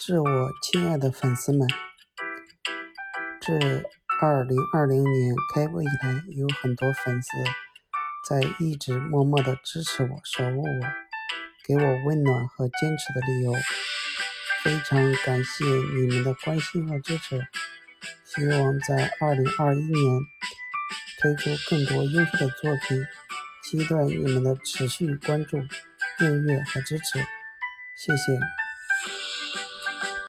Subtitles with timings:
[0.00, 1.68] 致我亲爱的粉丝们，
[3.42, 3.84] 自
[4.18, 7.28] 二零二零年开播以来，有很多粉丝
[8.26, 10.86] 在一直默默的支持我、守护我，
[11.66, 13.52] 给我温暖和坚持的理由。
[14.64, 17.46] 非常感谢你们的关心和支持，
[18.24, 20.20] 希望在二零二一年
[21.20, 23.04] 推出更多优秀的作品，
[23.62, 25.58] 期待你们的持续关注、
[26.18, 27.18] 订阅和支持，
[27.98, 28.59] 谢谢。